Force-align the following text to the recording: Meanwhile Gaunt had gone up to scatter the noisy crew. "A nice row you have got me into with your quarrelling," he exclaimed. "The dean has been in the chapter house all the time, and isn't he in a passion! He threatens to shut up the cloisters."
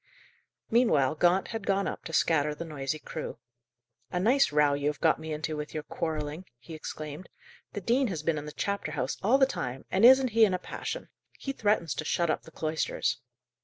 Meanwhile 0.71 1.13
Gaunt 1.13 1.49
had 1.49 1.67
gone 1.67 1.87
up 1.87 2.05
to 2.05 2.11
scatter 2.11 2.55
the 2.55 2.65
noisy 2.65 2.97
crew. 2.97 3.37
"A 4.09 4.19
nice 4.19 4.51
row 4.51 4.73
you 4.73 4.87
have 4.87 4.99
got 4.99 5.19
me 5.19 5.31
into 5.31 5.55
with 5.55 5.75
your 5.75 5.83
quarrelling," 5.83 6.45
he 6.57 6.73
exclaimed. 6.73 7.29
"The 7.73 7.81
dean 7.81 8.07
has 8.07 8.23
been 8.23 8.39
in 8.39 8.45
the 8.45 8.51
chapter 8.51 8.93
house 8.93 9.17
all 9.21 9.37
the 9.37 9.45
time, 9.45 9.85
and 9.91 10.03
isn't 10.03 10.29
he 10.29 10.43
in 10.43 10.55
a 10.55 10.57
passion! 10.57 11.09
He 11.37 11.51
threatens 11.51 11.93
to 11.93 12.03
shut 12.03 12.31
up 12.31 12.41
the 12.41 12.49
cloisters." 12.51 13.19